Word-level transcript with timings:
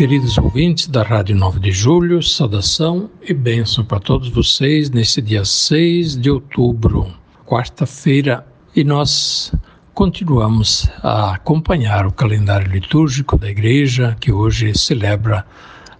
Queridos 0.00 0.38
ouvintes 0.38 0.86
da 0.86 1.02
Rádio 1.02 1.36
9 1.36 1.60
de 1.60 1.72
Julho, 1.72 2.22
saudação 2.22 3.10
e 3.20 3.34
bênção 3.34 3.84
para 3.84 4.00
todos 4.00 4.30
vocês 4.30 4.88
nesse 4.88 5.20
dia 5.20 5.44
6 5.44 6.16
de 6.16 6.30
outubro, 6.30 7.12
quarta-feira, 7.46 8.46
e 8.74 8.82
nós 8.82 9.52
continuamos 9.92 10.88
a 11.02 11.34
acompanhar 11.34 12.06
o 12.06 12.12
calendário 12.12 12.72
litúrgico 12.72 13.36
da 13.36 13.50
igreja 13.50 14.16
que 14.18 14.32
hoje 14.32 14.72
celebra 14.74 15.44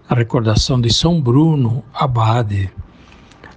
a 0.09 0.15
recordação 0.15 0.81
de 0.81 0.91
São 0.91 1.21
Bruno 1.21 1.85
Abade. 1.93 2.71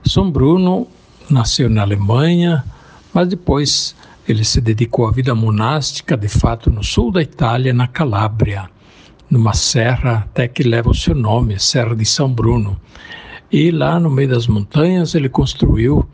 São 0.05 0.29
Bruno 0.29 0.89
nasceu 1.29 1.69
na 1.69 1.83
Alemanha, 1.83 2.65
mas 3.13 3.29
depois 3.29 3.95
ele 4.27 4.43
se 4.43 4.59
dedicou 4.59 5.07
à 5.07 5.11
vida 5.13 5.33
monástica, 5.33 6.17
de 6.17 6.27
fato, 6.27 6.69
no 6.69 6.83
sul 6.83 7.13
da 7.13 7.21
Itália, 7.21 7.73
na 7.73 7.87
Calábria 7.87 8.69
numa 9.29 9.53
serra 9.53 10.27
até 10.29 10.47
que 10.47 10.63
leva 10.63 10.89
o 10.89 10.95
seu 10.95 11.15
nome, 11.15 11.59
Serra 11.59 11.95
de 11.95 12.05
São 12.05 12.31
Bruno. 12.31 12.79
E 13.51 13.71
lá 13.71 13.99
no 13.99 14.09
meio 14.09 14.29
das 14.29 14.47
montanhas 14.47 15.15
ele 15.15 15.29
construiu 15.29 16.07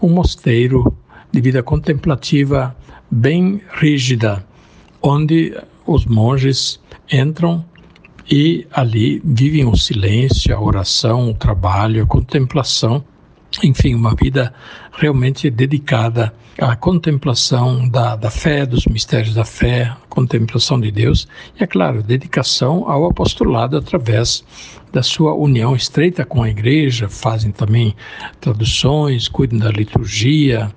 um 0.00 0.08
mosteiro 0.08 0.96
de 1.32 1.40
vida 1.40 1.62
contemplativa 1.62 2.76
bem 3.10 3.60
rígida, 3.78 4.46
onde 5.02 5.56
os 5.86 6.06
monges 6.06 6.80
entram 7.12 7.64
e 8.30 8.66
ali 8.72 9.20
vivem 9.24 9.66
o 9.66 9.76
silêncio, 9.76 10.54
a 10.54 10.60
oração, 10.60 11.30
o 11.30 11.34
trabalho, 11.34 12.02
a 12.02 12.06
contemplação 12.06 13.04
enfim, 13.62 13.94
uma 13.94 14.14
vida 14.14 14.52
realmente 14.92 15.50
dedicada 15.50 16.32
à 16.58 16.74
contemplação 16.74 17.88
da, 17.88 18.16
da 18.16 18.30
fé, 18.30 18.66
dos 18.66 18.86
mistérios 18.86 19.34
da 19.34 19.44
fé, 19.44 19.94
contemplação 20.08 20.80
de 20.80 20.90
Deus 20.90 21.28
e, 21.58 21.62
é 21.62 21.66
claro, 21.66 22.02
dedicação 22.02 22.90
ao 22.90 23.06
apostolado 23.06 23.76
através 23.76 24.44
da 24.92 25.02
sua 25.02 25.34
união 25.34 25.74
estreita 25.76 26.24
com 26.24 26.42
a 26.42 26.48
igreja, 26.48 27.08
fazem 27.08 27.50
também 27.50 27.94
traduções, 28.40 29.28
cuidam 29.28 29.58
da 29.58 29.70
liturgia, 29.70 30.72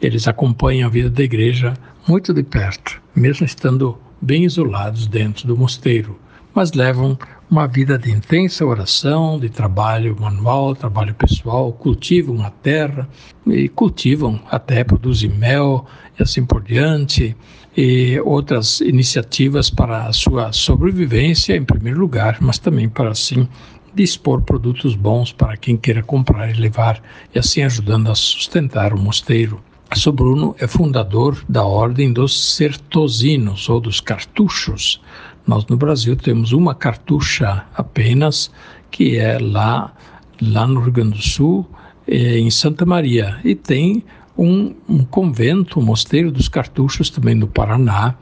eles 0.00 0.28
acompanham 0.28 0.86
a 0.86 0.90
vida 0.90 1.10
da 1.10 1.22
igreja 1.22 1.74
muito 2.06 2.32
de 2.32 2.42
perto, 2.42 3.00
mesmo 3.14 3.46
estando 3.46 3.98
bem 4.20 4.44
isolados 4.44 5.06
dentro 5.06 5.46
do 5.46 5.56
mosteiro, 5.56 6.18
mas 6.54 6.72
levam 6.72 7.18
uma 7.54 7.68
vida 7.68 7.96
de 7.96 8.10
intensa 8.10 8.66
oração, 8.66 9.38
de 9.38 9.48
trabalho 9.48 10.16
manual, 10.20 10.74
trabalho 10.74 11.14
pessoal, 11.14 11.72
cultivam 11.72 12.44
a 12.44 12.50
terra 12.50 13.08
e 13.46 13.68
cultivam 13.68 14.40
até 14.50 14.82
produzir 14.82 15.28
mel 15.28 15.86
e 16.18 16.22
assim 16.24 16.44
por 16.44 16.64
diante, 16.64 17.36
e 17.76 18.18
outras 18.24 18.80
iniciativas 18.80 19.70
para 19.70 20.06
a 20.06 20.12
sua 20.12 20.52
sobrevivência 20.52 21.54
em 21.54 21.64
primeiro 21.64 22.00
lugar, 22.00 22.38
mas 22.40 22.58
também 22.58 22.88
para 22.88 23.10
assim 23.10 23.48
dispor 23.94 24.42
produtos 24.42 24.96
bons 24.96 25.30
para 25.30 25.56
quem 25.56 25.76
queira 25.76 26.02
comprar 26.02 26.50
e 26.50 26.60
levar, 26.60 27.00
e 27.32 27.38
assim 27.38 27.62
ajudando 27.62 28.10
a 28.10 28.16
sustentar 28.16 28.92
o 28.92 28.98
mosteiro. 28.98 29.62
São 29.94 30.12
Bruno 30.12 30.56
é 30.58 30.66
fundador 30.66 31.44
da 31.48 31.64
Ordem 31.64 32.12
dos 32.12 32.56
Certosinos, 32.56 33.68
ou 33.68 33.78
dos 33.78 34.00
Cartuchos, 34.00 35.00
nós 35.46 35.66
no 35.66 35.76
Brasil 35.76 36.16
temos 36.16 36.52
uma 36.52 36.74
cartucha 36.74 37.64
apenas, 37.74 38.50
que 38.90 39.18
é 39.18 39.38
lá, 39.38 39.92
lá 40.40 40.66
no 40.66 40.80
Rio 40.80 40.92
Grande 40.92 41.18
do 41.18 41.22
Sul, 41.22 41.68
é, 42.06 42.38
em 42.38 42.50
Santa 42.50 42.86
Maria. 42.86 43.38
E 43.44 43.54
tem 43.54 44.02
um, 44.36 44.74
um 44.88 45.04
convento, 45.04 45.78
um 45.78 45.82
mosteiro 45.82 46.30
dos 46.32 46.48
cartuchos 46.48 47.10
também 47.10 47.34
no 47.34 47.46
Paraná, 47.46 48.14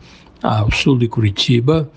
ao 0.42 0.72
sul 0.72 0.98
de 0.98 1.06
Curitiba, 1.06 1.88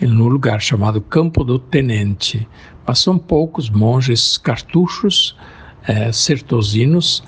num 0.00 0.28
lugar 0.28 0.60
chamado 0.60 1.00
Campo 1.00 1.44
do 1.44 1.58
Tenente. 1.58 2.48
Mas 2.86 3.00
são 3.00 3.18
poucos 3.18 3.68
monges 3.68 4.38
cartuchos, 4.38 5.36
é, 5.86 6.10
certosinos, 6.10 7.22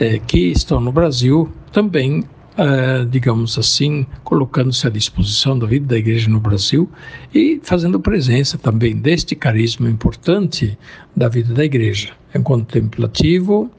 é, 0.00 0.18
que 0.18 0.38
estão 0.50 0.80
no 0.80 0.90
Brasil 0.90 1.52
também 1.70 2.24
uh, 2.58 3.04
digamos 3.06 3.58
assim, 3.58 4.06
colocando-se 4.22 4.86
à 4.86 4.90
disposição 4.90 5.58
da 5.58 5.66
vida 5.66 5.86
da 5.86 5.98
igreja 5.98 6.28
no 6.28 6.40
Brasil 6.40 6.88
e 7.34 7.60
fazendo 7.62 8.00
presença 8.00 8.56
também 8.58 8.96
deste 8.96 9.34
carisma 9.34 9.88
importante 9.88 10.78
da 11.14 11.28
vida 11.28 11.52
da 11.54 11.64
igreja. 11.64 12.12
É 12.32 12.38
contemplativo, 12.38 13.70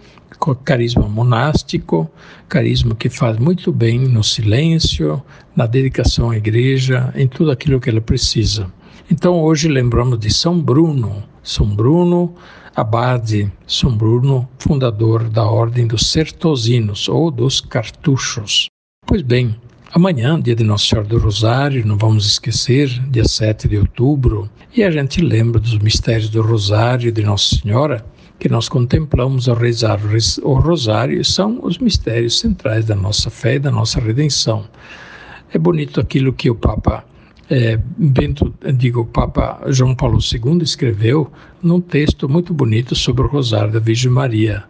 carisma 0.63 1.07
monástico, 1.07 2.09
carisma 2.47 2.95
que 2.95 3.09
faz 3.09 3.37
muito 3.37 3.71
bem 3.71 3.99
no 3.99 4.23
silêncio, 4.23 5.21
na 5.55 5.65
dedicação 5.65 6.29
à 6.29 6.37
igreja, 6.37 7.11
em 7.15 7.27
tudo 7.27 7.51
aquilo 7.51 7.79
que 7.79 7.89
ela 7.89 8.01
precisa. 8.01 8.71
Então 9.09 9.41
hoje 9.41 9.67
lembramos 9.67 10.19
de 10.19 10.33
São 10.33 10.59
Bruno. 10.59 11.23
São 11.45 11.67
Bruno, 11.67 12.33
abade 12.75 13.51
São 13.67 13.95
Bruno, 13.95 14.49
fundador 14.57 15.29
da 15.29 15.45
Ordem 15.45 15.85
dos 15.85 16.11
Certosinos 16.11 17.07
ou 17.07 17.29
dos 17.29 17.61
Cartuchos. 17.61 18.67
Pois 19.05 19.21
bem, 19.21 19.55
amanhã, 19.93 20.41
dia 20.41 20.55
de 20.55 20.63
Nossa 20.63 20.87
Senhora 20.87 21.07
do 21.07 21.19
Rosário, 21.19 21.85
não 21.85 21.97
vamos 21.97 22.25
esquecer, 22.25 22.89
dia 23.11 23.25
7 23.25 23.67
de 23.67 23.77
outubro, 23.77 24.49
e 24.75 24.83
a 24.83 24.89
gente 24.89 25.21
lembra 25.21 25.59
dos 25.59 25.77
mistérios 25.77 26.29
do 26.29 26.41
Rosário 26.41 27.11
de 27.11 27.23
Nossa 27.23 27.57
Senhora, 27.57 28.03
que 28.39 28.49
nós 28.49 28.67
contemplamos 28.67 29.47
ao 29.47 29.55
rezar 29.55 29.99
o 30.41 30.53
Rosário, 30.55 31.23
são 31.23 31.59
os 31.61 31.77
mistérios 31.77 32.39
centrais 32.39 32.85
da 32.85 32.95
nossa 32.95 33.29
fé 33.29 33.55
e 33.55 33.59
da 33.59 33.69
nossa 33.69 33.99
redenção. 33.99 34.65
É 35.53 35.59
bonito 35.59 36.01
aquilo 36.01 36.33
que 36.33 36.49
o 36.49 36.55
Papa 36.55 37.05
é, 37.49 37.79
Bento, 37.97 38.53
digo, 38.75 39.05
Papa 39.05 39.61
João 39.67 39.95
Paulo 39.95 40.19
II 40.19 40.63
escreveu 40.63 41.31
num 41.61 41.79
texto 41.79 42.27
muito 42.27 42.53
bonito 42.53 42.95
sobre 42.95 43.23
o 43.23 43.27
Rosário 43.27 43.71
da 43.71 43.79
Virgem 43.79 44.11
Maria. 44.11 44.63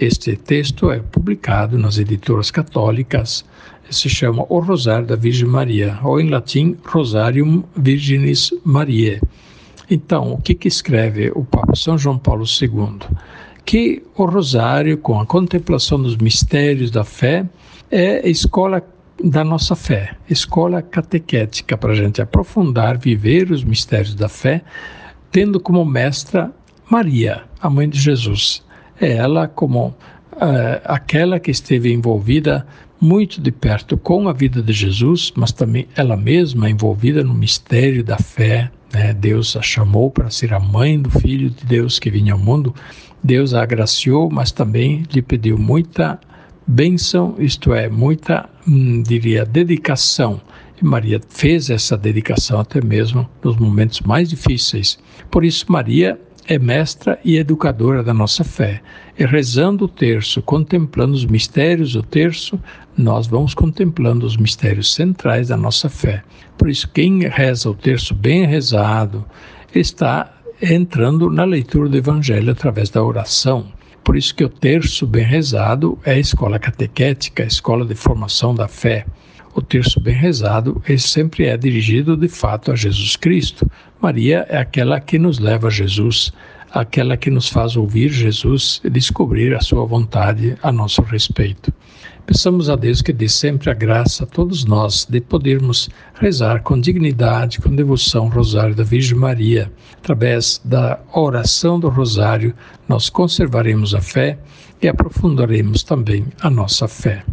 Este 0.00 0.36
texto 0.36 0.90
é 0.90 0.98
publicado 0.98 1.78
nas 1.78 1.98
editoras 1.98 2.50
católicas, 2.50 3.44
se 3.90 4.08
chama 4.08 4.46
O 4.48 4.58
Rosário 4.60 5.06
da 5.06 5.16
Virgem 5.16 5.46
Maria, 5.46 5.98
ou 6.02 6.18
em 6.18 6.30
latim 6.30 6.76
Rosarium 6.84 7.62
Virginis 7.76 8.50
Mariae. 8.64 9.20
Então, 9.90 10.32
o 10.32 10.40
que, 10.40 10.54
que 10.54 10.68
escreve 10.68 11.30
o 11.34 11.44
Papa 11.44 11.76
São 11.76 11.98
João 11.98 12.16
Paulo 12.16 12.44
II? 12.44 12.98
Que 13.64 14.02
o 14.16 14.24
Rosário, 14.24 14.96
com 14.96 15.20
a 15.20 15.26
contemplação 15.26 16.00
dos 16.00 16.16
mistérios 16.16 16.90
da 16.90 17.04
fé, 17.04 17.44
é 17.90 18.26
a 18.26 18.28
escola 18.28 18.82
da 19.22 19.44
nossa 19.44 19.74
fé, 19.76 20.16
escola 20.28 20.82
catequética 20.82 21.76
para 21.76 21.92
a 21.92 21.96
gente 21.96 22.20
aprofundar, 22.20 22.98
viver 22.98 23.50
os 23.50 23.64
mistérios 23.64 24.14
da 24.14 24.28
fé, 24.28 24.62
tendo 25.30 25.60
como 25.60 25.84
mestra 25.84 26.50
Maria, 26.90 27.42
a 27.60 27.70
mãe 27.70 27.88
de 27.88 27.98
Jesus. 27.98 28.62
É 29.00 29.12
ela 29.12 29.48
como 29.48 29.88
uh, 29.88 29.94
aquela 30.84 31.40
que 31.40 31.50
esteve 31.50 31.92
envolvida 31.92 32.66
muito 33.00 33.40
de 33.40 33.50
perto 33.50 33.96
com 33.96 34.28
a 34.28 34.32
vida 34.32 34.62
de 34.62 34.72
Jesus, 34.72 35.32
mas 35.34 35.50
também 35.50 35.88
ela 35.96 36.16
mesma 36.16 36.70
envolvida 36.70 37.24
no 37.24 37.34
mistério 37.34 38.04
da 38.04 38.16
fé. 38.16 38.70
Né? 38.92 39.12
Deus 39.12 39.56
a 39.56 39.62
chamou 39.62 40.10
para 40.10 40.30
ser 40.30 40.52
a 40.52 40.60
mãe 40.60 41.00
do 41.00 41.10
Filho 41.10 41.50
de 41.50 41.64
Deus 41.64 41.98
que 41.98 42.10
vinha 42.10 42.32
ao 42.32 42.38
mundo. 42.38 42.74
Deus 43.22 43.54
a 43.54 43.62
agraciou, 43.62 44.30
mas 44.30 44.52
também 44.52 45.04
lhe 45.12 45.22
pediu 45.22 45.58
muita 45.58 46.20
bênção, 46.66 47.34
isto 47.38 47.72
é, 47.74 47.88
muita, 47.88 48.48
hum, 48.66 49.02
diria, 49.02 49.44
dedicação. 49.44 50.40
E 50.80 50.84
Maria 50.84 51.20
fez 51.28 51.70
essa 51.70 51.96
dedicação 51.96 52.60
até 52.60 52.80
mesmo 52.80 53.28
nos 53.42 53.56
momentos 53.56 54.00
mais 54.00 54.28
difíceis. 54.28 54.98
Por 55.30 55.44
isso, 55.44 55.70
Maria 55.70 56.18
é 56.46 56.58
mestra 56.58 57.18
e 57.24 57.36
educadora 57.36 58.02
da 58.02 58.12
nossa 58.12 58.42
fé. 58.42 58.80
E 59.18 59.24
rezando 59.24 59.84
o 59.84 59.88
terço, 59.88 60.42
contemplando 60.42 61.14
os 61.14 61.24
mistérios 61.24 61.92
do 61.92 62.02
terço, 62.02 62.58
nós 62.96 63.26
vamos 63.26 63.54
contemplando 63.54 64.26
os 64.26 64.36
mistérios 64.36 64.92
centrais 64.92 65.48
da 65.48 65.56
nossa 65.56 65.88
fé. 65.88 66.22
Por 66.58 66.68
isso, 66.68 66.88
quem 66.88 67.28
reza 67.28 67.70
o 67.70 67.74
terço 67.74 68.14
bem 68.14 68.46
rezado 68.46 69.24
está 69.74 70.32
entrando 70.60 71.30
na 71.30 71.44
leitura 71.44 71.88
do 71.88 71.96
Evangelho 71.96 72.52
através 72.52 72.90
da 72.90 73.02
oração. 73.02 73.66
Por 74.04 74.16
isso 74.16 74.34
que 74.34 74.44
o 74.44 74.48
terço 74.48 75.06
bem 75.06 75.24
rezado 75.24 75.98
é 76.04 76.12
a 76.12 76.18
escola 76.18 76.58
catequética, 76.58 77.42
a 77.42 77.46
escola 77.46 77.84
de 77.84 77.94
formação 77.94 78.54
da 78.54 78.68
fé. 78.68 79.06
O 79.54 79.62
terço 79.62 80.00
bem 80.00 80.14
rezado 80.14 80.82
ele 80.88 80.98
sempre 80.98 81.46
é 81.46 81.56
dirigido 81.56 82.16
de 82.16 82.28
fato 82.28 82.72
a 82.72 82.76
Jesus 82.76 83.16
Cristo, 83.16 83.70
Maria 84.02 84.44
é 84.48 84.58
aquela 84.58 84.98
que 84.98 85.16
nos 85.16 85.38
leva 85.38 85.68
a 85.68 85.70
Jesus, 85.70 86.32
aquela 86.72 87.16
que 87.16 87.30
nos 87.30 87.48
faz 87.48 87.76
ouvir 87.76 88.08
Jesus 88.08 88.80
e 88.82 88.90
descobrir 88.90 89.54
a 89.54 89.60
sua 89.60 89.86
vontade 89.86 90.56
a 90.60 90.72
nosso 90.72 91.02
respeito. 91.02 91.72
Peçamos 92.24 92.70
a 92.70 92.76
Deus 92.76 93.02
que 93.02 93.12
dê 93.12 93.28
sempre 93.28 93.68
a 93.68 93.74
graça 93.74 94.22
a 94.22 94.26
todos 94.26 94.64
nós 94.64 95.04
de 95.10 95.20
podermos 95.20 95.90
rezar 96.14 96.62
com 96.62 96.80
dignidade, 96.80 97.60
com 97.60 97.74
devoção 97.74 98.26
o 98.26 98.28
Rosário 98.28 98.76
da 98.76 98.84
Virgem 98.84 99.18
Maria. 99.18 99.70
Através 99.98 100.60
da 100.64 101.00
oração 101.12 101.80
do 101.80 101.88
Rosário, 101.88 102.54
nós 102.88 103.10
conservaremos 103.10 103.92
a 103.92 104.00
fé 104.00 104.38
e 104.80 104.86
aprofundaremos 104.86 105.82
também 105.82 106.24
a 106.40 106.48
nossa 106.48 106.86
fé. 106.86 107.24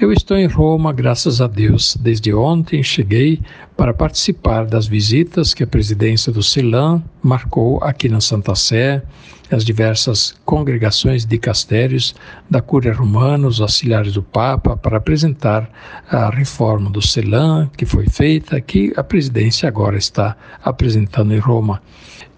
Eu 0.00 0.10
estou 0.10 0.38
em 0.38 0.46
Roma, 0.46 0.94
graças 0.94 1.42
a 1.42 1.46
Deus. 1.46 1.94
Desde 1.94 2.32
ontem 2.32 2.82
cheguei 2.82 3.38
para 3.76 3.92
participar 3.92 4.64
das 4.64 4.86
visitas 4.86 5.52
que 5.52 5.62
a 5.62 5.66
presidência 5.66 6.32
do 6.32 6.42
CELAM 6.42 7.02
marcou 7.22 7.84
aqui 7.84 8.08
na 8.08 8.18
Santa 8.18 8.54
Sé, 8.54 9.02
as 9.50 9.62
diversas 9.62 10.34
congregações 10.46 11.26
de 11.26 11.36
castérios 11.36 12.14
da 12.48 12.62
Cúria 12.62 12.94
Romana, 12.94 13.46
os 13.46 13.60
auxiliares 13.60 14.14
do 14.14 14.22
Papa, 14.22 14.74
para 14.74 14.96
apresentar 14.96 15.70
a 16.08 16.30
reforma 16.30 16.88
do 16.88 17.02
CELAM 17.02 17.68
que 17.76 17.84
foi 17.84 18.08
feita, 18.08 18.58
que 18.58 18.94
a 18.96 19.04
presidência 19.04 19.68
agora 19.68 19.98
está 19.98 20.34
apresentando 20.64 21.34
em 21.34 21.38
Roma. 21.38 21.82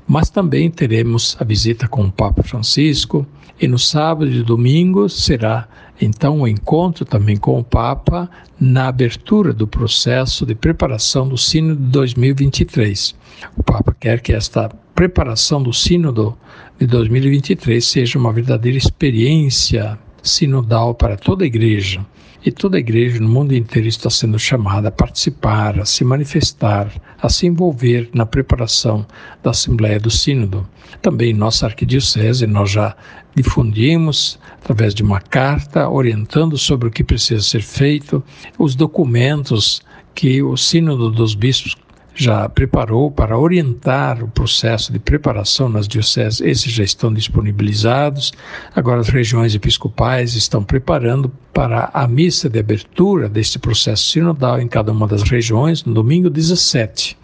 Mas 0.05 0.29
também 0.31 0.69
teremos 0.69 1.37
a 1.39 1.45
visita 1.45 1.87
com 1.87 2.03
o 2.03 2.11
Papa 2.11 2.43
Francisco, 2.43 3.25
e 3.61 3.69
no 3.69 3.79
sábado 3.79 4.31
e 4.31 4.43
domingo 4.43 5.09
será 5.09 5.69
então 6.01 6.41
o 6.41 6.49
encontro 6.49 7.05
também 7.05 7.37
com 7.37 7.59
o 7.61 7.65
Papa 7.65 8.29
na 8.59 8.89
abertura 8.89 9.53
do 9.53 9.67
processo 9.67 10.45
de 10.45 10.55
preparação 10.55 11.29
do 11.29 11.39
Sínodo 11.39 11.81
de 11.81 11.89
2023. 11.89 13.15
O 13.57 13.63
Papa 13.63 13.95
quer 13.99 14.21
que 14.21 14.33
esta 14.33 14.69
preparação 14.95 15.63
do 15.63 15.73
Sínodo 15.73 16.37
de 16.79 16.87
2023 16.87 17.85
seja 17.85 18.19
uma 18.19 18.33
verdadeira 18.33 18.77
experiência 18.77 19.99
sinodal 20.23 20.95
para 20.95 21.17
toda 21.17 21.45
a 21.45 21.47
Igreja. 21.47 22.05
E 22.45 22.51
toda 22.51 22.77
a 22.77 22.81
igreja 22.81 23.21
no 23.21 23.29
mundo 23.29 23.55
inteiro 23.55 23.87
está 23.87 24.11
sendo 24.11 24.37
chamada 24.37 24.89
a 24.89 24.91
participar, 24.91 25.79
a 25.79 25.85
se 25.85 26.05
manifestar, 26.05 26.91
a 27.23 27.29
se 27.29 27.47
envolver 27.47 28.11
na 28.13 28.27
preparação 28.27 29.07
da 29.45 29.51
Assembleia 29.51 30.01
do 30.01 30.11
Sínodo. 30.11 30.67
Também 31.01 31.33
nossa 31.33 31.67
arquidiocese 31.67 32.45
nós 32.49 32.73
já 32.73 32.97
difundimos 33.33 34.41
através 34.61 34.93
de 34.93 35.05
uma 35.05 35.21
carta 35.21 35.89
orientando 35.89 36.59
sobre 36.59 36.89
o 36.89 36.91
que 36.91 37.05
precisa 37.05 37.43
ser 37.43 37.63
feito, 37.63 38.21
os 38.59 38.75
documentos 38.75 39.81
que 40.13 40.43
o 40.43 40.57
Sínodo 40.57 41.11
dos 41.11 41.37
Bispos 41.37 41.77
já 42.15 42.49
preparou 42.49 43.11
para 43.11 43.39
orientar 43.39 44.23
o 44.23 44.29
processo 44.29 44.93
de 44.93 44.99
preparação 44.99 45.69
nas 45.69 45.89
dioceses, 45.89 46.41
esses 46.41 46.71
já 46.71 46.85
estão 46.85 47.13
disponibilizados. 47.13 48.33
Agora, 48.75 49.01
as 49.01 49.09
regiões 49.09 49.55
episcopais 49.55 50.35
estão 50.35 50.63
preparando 50.63 51.31
para 51.53 51.91
a 51.93 52.07
missa 52.07 52.49
de 52.49 52.59
abertura 52.59 53.29
deste 53.29 53.59
processo 53.59 54.11
sinodal 54.11 54.61
em 54.61 54.69
cada 54.69 54.93
uma 54.93 55.07
das 55.07 55.23
regiões, 55.23 55.85
no 55.85 55.95
domingo 55.95 56.29
17. 56.29 57.17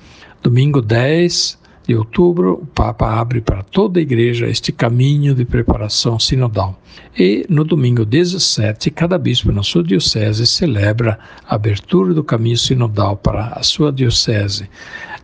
Domingo 0.43 0.81
10, 0.81 1.59
de 1.89 1.97
outubro, 1.97 2.61
o 2.63 2.67
Papa 2.67 3.19
abre 3.19 3.41
para 3.41 3.63
toda 3.63 3.99
a 3.99 4.03
Igreja 4.03 4.47
este 4.47 4.71
caminho 4.71 5.35
de 5.35 5.47
preparação 5.47 6.19
sinodal. 6.19 6.79
E 7.19 7.47
no 7.49 7.65
domingo 7.65 8.05
17, 8.05 8.91
cada 8.91 9.17
bispo 9.17 9.51
na 9.51 9.63
sua 9.63 9.83
diocese 9.83 10.47
celebra 10.47 11.19
a 11.49 11.55
abertura 11.55 12.13
do 12.13 12.23
caminho 12.23 12.59
sinodal 12.59 13.17
para 13.17 13.55
a 13.55 13.63
sua 13.63 13.91
diocese. 13.91 14.69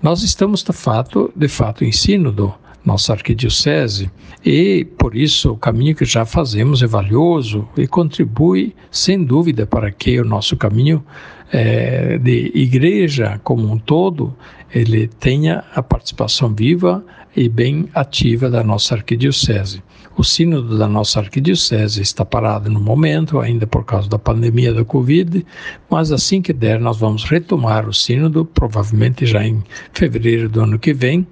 Nós 0.03 0.23
estamos, 0.23 0.63
de 0.63 0.73
fato, 0.73 1.31
de 1.37 1.49
fato 1.49 1.85
em 1.85 1.93
sínodo, 1.93 2.55
nossa 2.85 3.13
arquidiocese, 3.13 4.11
e 4.45 4.85
por 4.99 5.17
isso 5.17 5.53
o 5.53 5.57
caminho 5.57 5.95
que 5.95 6.05
já 6.05 6.25
fazemos 6.27 6.83
é 6.83 6.87
valioso 6.87 7.67
e 7.77 7.87
contribui, 7.87 8.75
sem 8.91 9.25
dúvida, 9.25 9.67
para 9.67 9.91
que 9.91 10.21
o 10.21 10.25
nosso 10.25 10.57
caminho 10.57 11.05
é, 11.53 12.19
de 12.19 12.51
igreja 12.55 13.41
como 13.43 13.71
um 13.71 13.79
todo 13.79 14.35
ele 14.75 15.07
tenha 15.07 15.65
a 15.75 15.83
participação 15.83 16.53
viva 16.53 17.05
e 17.37 17.49
bem 17.49 17.89
ativa 17.95 18.51
da 18.51 18.63
nossa 18.63 18.95
arquidiocese. 18.95 19.83
O 20.17 20.23
sínodo 20.23 20.79
da 20.79 20.87
nossa 20.87 21.19
arquidiocese 21.19 22.01
está 22.01 22.25
parado 22.25 22.71
no 22.71 22.81
momento, 22.81 23.41
ainda 23.41 23.67
por 23.67 23.85
causa 23.85 24.09
da 24.09 24.19
pandemia 24.19 24.73
da 24.73 24.85
Covid, 24.85 25.45
mas 25.91 26.13
assim 26.13 26.41
que 26.41 26.53
der, 26.53 26.79
nós 26.81 26.99
vamos 26.99 27.25
retomar 27.25 27.89
o 27.89 27.93
sínodo, 27.93 28.45
provavelmente 28.45 29.27
já 29.27 29.45
em 29.45 29.63
fevereiro 29.93 30.49
do 30.49 30.61
ano 30.61 30.79
que 30.79 30.93
vem, 30.93 31.27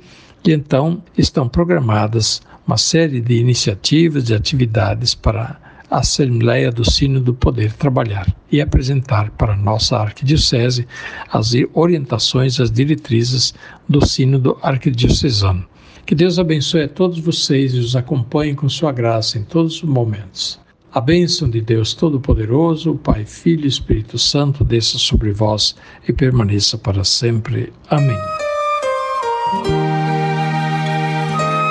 e 0.44 0.53
então 0.53 1.03
estão 1.17 1.49
programadas 1.49 2.43
uma 2.67 2.77
série 2.77 3.21
de 3.21 3.35
iniciativas 3.35 4.29
e 4.29 4.35
atividades 4.35 5.15
para 5.15 5.61
a 5.91 5.99
Assembleia 5.99 6.73
do 6.73 6.89
Sínodo 6.91 7.35
poder 7.35 7.73
trabalhar 7.75 8.27
e 8.50 8.61
apresentar 8.61 9.31
para 9.33 9.56
nossa 9.56 9.99
arquidiocese 9.99 10.87
as 11.31 11.53
orientações, 11.75 12.59
as 12.59 12.71
diretrizes 12.71 13.53
do 13.89 14.05
Sínodo 14.05 14.59
Arquidiocesano. 14.62 15.67
Que 16.06 16.15
Deus 16.15 16.39
abençoe 16.39 16.85
a 16.85 16.89
todos 16.89 17.19
vocês 17.19 17.75
e 17.75 17.79
os 17.79 17.94
acompanhe 17.94 18.55
com 18.55 18.69
sua 18.69 18.91
graça 18.91 19.39
em 19.39 19.44
todos 19.44 19.77
os 19.77 19.83
momentos. 19.83 20.59
A 20.93 21.00
bênção 21.00 21.49
de 21.49 21.61
Deus 21.61 21.94
Todo-Poderoso, 21.94 22.97
Pai, 22.97 23.25
Filho 23.25 23.65
e 23.65 23.69
Espírito 23.69 24.19
Santo, 24.19 24.65
desça 24.65 24.99
sobre 24.99 25.33
vós 25.33 25.75
e 26.06 26.12
permaneça 26.12 26.77
para 26.77 27.05
sempre. 27.05 27.73
Amém. 27.89 28.19